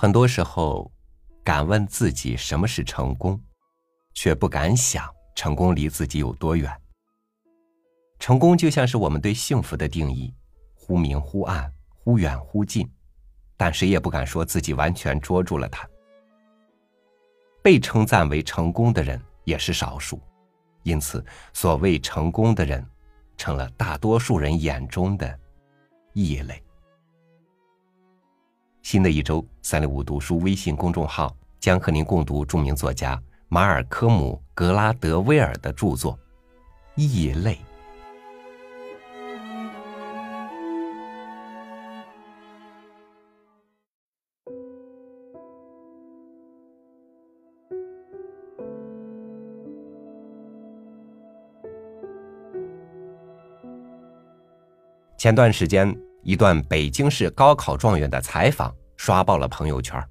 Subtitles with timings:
[0.00, 0.90] 很多时候，
[1.44, 3.38] 敢问自己什么是成功，
[4.14, 6.74] 却不敢想成功离自己有多远。
[8.18, 10.34] 成功就像是我们对幸福的定义，
[10.74, 12.90] 忽明忽暗，忽远忽近，
[13.58, 15.86] 但谁也不敢说自己完全捉住了它。
[17.62, 20.18] 被称赞为成功的人也是少数，
[20.82, 22.82] 因此，所谓成功的人，
[23.36, 25.38] 成了大多数人眼中的
[26.14, 26.64] 异类。
[28.82, 36.14] 新的一周，三六五读书微信公众号将和您共读著名作家马尔科姆·格拉德威尔的著作
[36.96, 37.54] 《异类》。
[55.16, 60.02] 前段时间，一段北京市高考状元的采访刷爆了朋友圈。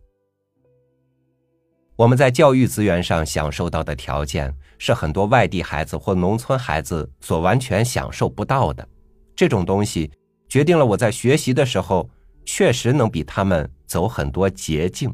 [1.96, 8.88] 我们在教育资源上享受到的条件，是很多外地孩子或农村孩子所完全享受不到的。
[9.36, 10.10] 这种东西
[10.48, 12.10] 决定了我在学习的时候，
[12.46, 15.14] 确实能比他们走很多捷径。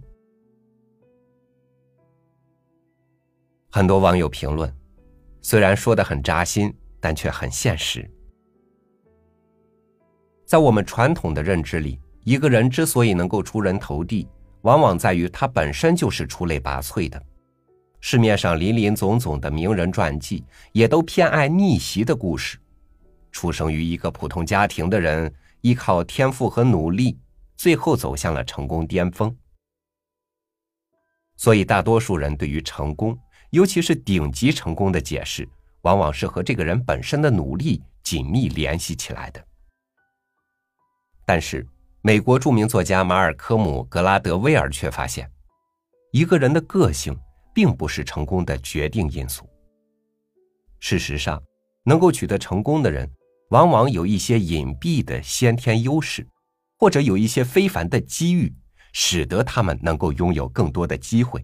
[3.71, 4.71] 很多网友评论，
[5.41, 8.09] 虽然说的很扎心，但却很现实。
[10.45, 14.27] 在我们传统的认知里，一个人之所以能够出人头地，
[14.61, 17.21] 往往在于他本身就是出类拔萃的。
[17.99, 22.59] 市面上林林总总的名人传记，也都偏爱逆袭的故事。
[23.31, 27.17] 出生于一个普通家庭的人，依靠天赋和努力，
[27.57, 29.35] 最后走向了成功巅峰。
[31.37, 33.17] 所以，大多数人对于成功，
[33.49, 35.49] 尤其是顶级成功的解释，
[35.81, 39.43] 往往是和这个人本身的努力紧密联系起来的。
[41.25, 41.67] 但是，
[42.01, 45.27] 美国著名作家马尔科姆·格拉德威尔却发现，
[46.11, 47.17] 一个人的个性
[47.51, 49.49] 并不是成功的决定因素。
[50.79, 51.41] 事实上，
[51.83, 53.09] 能够取得成功的人，
[53.49, 56.27] 往往有一些隐蔽的先天优势，
[56.77, 58.53] 或者有一些非凡的机遇，
[58.93, 61.43] 使得他们能够拥有更多的机会，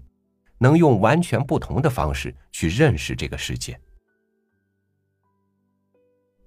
[0.59, 3.79] 能用完全不同的方式去认识这个世界。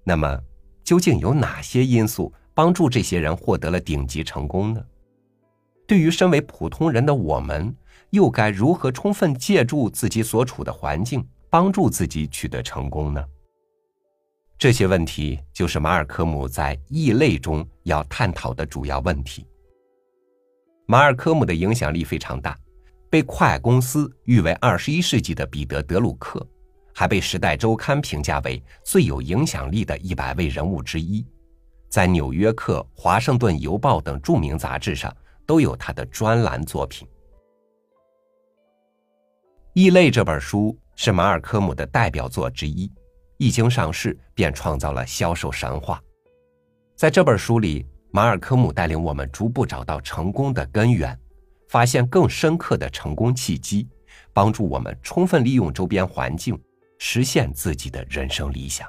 [0.05, 0.41] 那么，
[0.85, 2.33] 究竟有哪些因素？
[2.55, 4.83] 帮助这些人获得了顶级成功呢？
[5.85, 7.75] 对于身为普通人的我们，
[8.11, 13.23] 又该如何充分借助自己所处的环境，帮助自己取得成功呢？
[14.57, 19.45] 这些问题就是马尔科姆在《异类》中要探讨的主要问题。
[20.87, 22.57] 马尔科姆的影响力非常大，
[23.09, 26.47] 被快公司誉为二十一世纪的彼得·德鲁克，
[26.93, 31.25] 还被《时代周刊》评价为最有影响力的一百位人物之一。
[31.95, 37.07] 在《纽约客》《华盛顿邮报》等著名杂志上都有他的专栏作品。
[39.71, 42.91] 《异类》这本书是马尔科姆的代表作之一，
[43.37, 46.03] 一经上市便创造了销售神话。
[46.97, 51.17] 在这本书里，马尔科姆带领我们逐步找到成功的根源，
[51.69, 53.87] 发现更深刻的成功契机，
[54.33, 56.61] 帮助我们充分利用周边环境，
[56.99, 58.85] 实现自己的人生理想。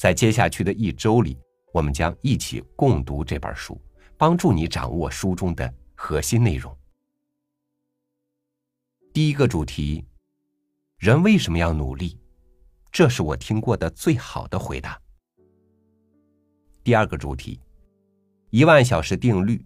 [0.00, 1.36] 在接下去的一周里，
[1.74, 3.78] 我们将一起共读这本书，
[4.16, 6.74] 帮助你掌握书中的核心内容。
[9.12, 10.02] 第一个主题：
[10.96, 12.18] 人为什么要努力？
[12.90, 14.98] 这是我听过的最好的回答。
[16.82, 17.60] 第二个主题：
[18.48, 19.62] 一万小时定律，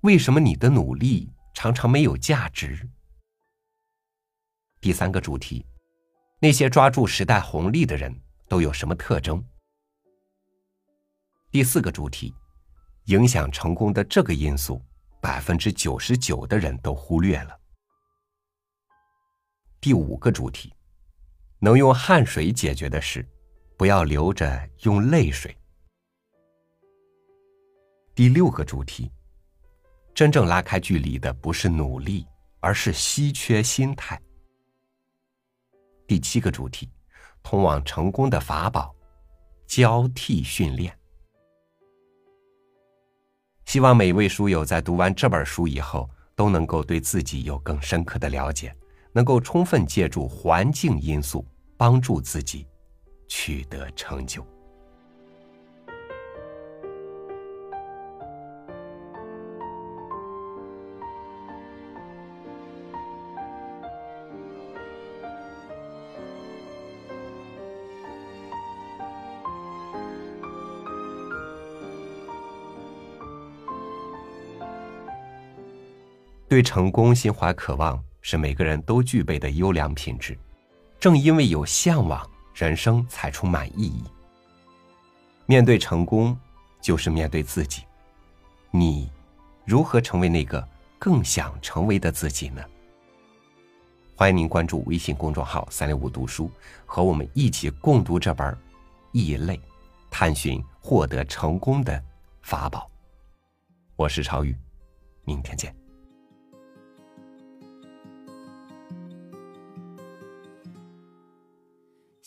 [0.00, 2.88] 为什么你的努力常常没有价值？
[4.80, 5.66] 第三个主题：
[6.40, 9.44] 那些抓住时代红利的人都有什么特征？
[11.56, 12.34] 第四个主题，
[13.06, 14.78] 影响成功的这个因素，
[15.22, 17.58] 百分之九十九的人都忽略了。
[19.80, 20.70] 第五个主题，
[21.58, 23.26] 能用汗水解决的事，
[23.78, 25.56] 不要留着用泪水。
[28.14, 29.10] 第六个主题，
[30.14, 32.26] 真正拉开距离的不是努力，
[32.60, 34.20] 而是稀缺心态。
[36.06, 36.92] 第七个主题，
[37.42, 38.94] 通往成功的法宝，
[39.66, 40.94] 交替训练。
[43.76, 48.74] 希望每位书友在读完这本书以后，都能够对自己有更深刻的了解，
[49.12, 51.44] 能够充分借助环境因素，
[51.76, 52.66] 帮助自己
[53.28, 54.42] 取得成就。
[76.48, 80.38] 对成功心怀渴望是每个人都具备的优良品质。
[80.98, 84.04] 正因为有向往，人生才充满意义。
[85.44, 86.36] 面对成功，
[86.80, 87.82] 就是面对自己。
[88.70, 89.10] 你
[89.64, 90.66] 如何成为那个
[90.98, 92.62] 更想成为的自己呢？
[94.14, 96.50] 欢迎您关注微信公众号“三六五读书”，
[96.86, 98.50] 和我们一起共读这本
[99.12, 99.56] 《异类》，
[100.10, 102.02] 探寻获得成功的
[102.40, 102.90] 法宝。
[103.94, 104.56] 我是超宇，
[105.24, 105.85] 明天见。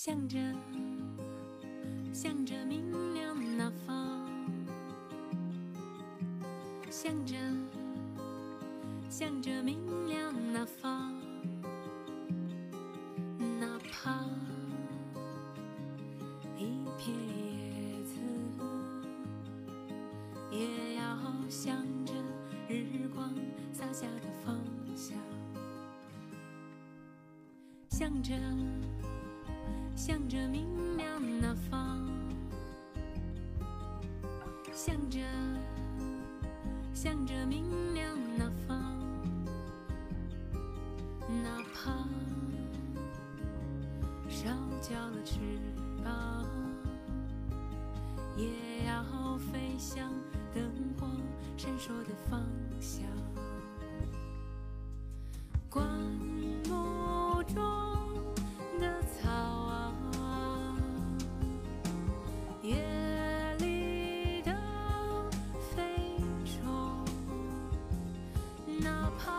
[0.01, 0.39] 向着，
[2.13, 4.31] 向着明亮那方，
[6.89, 7.35] 向着，
[9.09, 11.13] 向着明亮那方，
[13.59, 14.23] 哪怕
[16.57, 18.21] 一片叶子，
[20.49, 21.19] 也要
[21.49, 21.75] 向
[22.05, 22.13] 着
[22.69, 23.35] 日光
[23.73, 24.57] 洒下的方
[24.95, 25.17] 向，
[27.89, 28.33] 向着。
[29.99, 30.65] 向着明
[30.95, 32.07] 亮那方，
[34.73, 35.19] 向着
[36.93, 38.81] 向着明亮那方，
[41.43, 41.91] 哪怕
[44.29, 44.47] 烧
[44.81, 45.37] 焦了翅
[46.01, 46.45] 膀，
[48.37, 50.09] 也要飞向
[50.55, 50.63] 灯
[50.97, 51.07] 火
[51.57, 52.41] 闪烁的方
[52.79, 53.03] 向。
[55.69, 55.85] 灌
[56.69, 57.98] 木中。
[68.83, 69.38] ना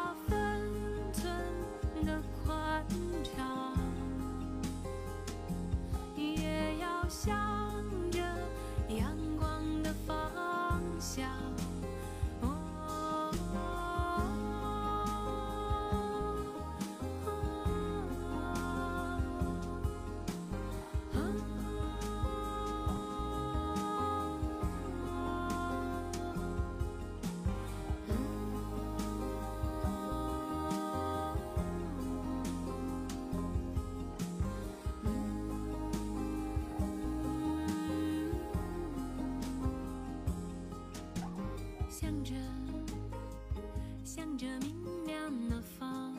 [44.41, 46.17] 着明亮的风，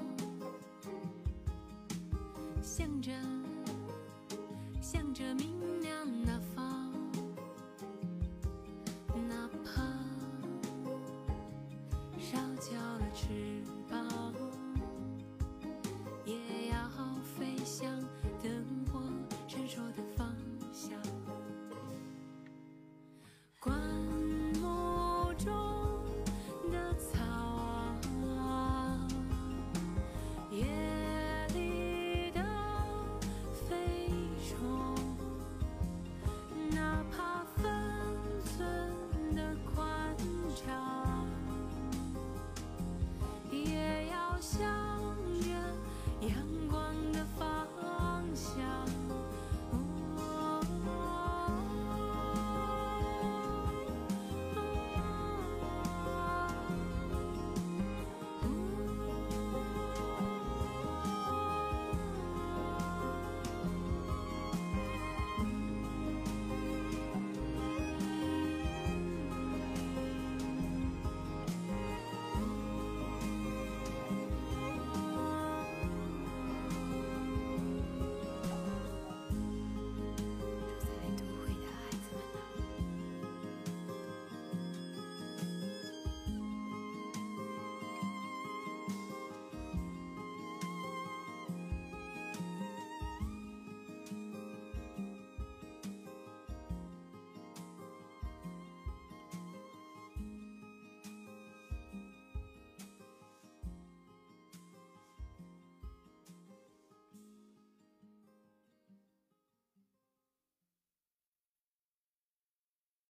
[2.62, 3.12] 向着
[4.80, 6.51] 向着明亮的风。